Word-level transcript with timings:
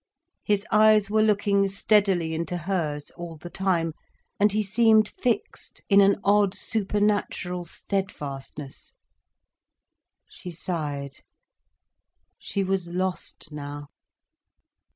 His 0.43 0.65
eyes 0.71 1.11
were 1.11 1.21
looking 1.21 1.69
steadily 1.69 2.33
into 2.33 2.57
hers 2.57 3.11
all 3.17 3.37
the 3.37 3.51
time, 3.51 3.93
and 4.39 4.51
he 4.51 4.63
seemed 4.63 5.07
fixed 5.07 5.83
in 5.89 6.01
an 6.01 6.19
odd 6.23 6.55
supernatural 6.55 7.65
steadfastness. 7.65 8.95
She 10.27 10.49
sighed. 10.53 11.17
She 12.39 12.63
was 12.63 12.87
lost 12.87 13.51
now. 13.51 13.89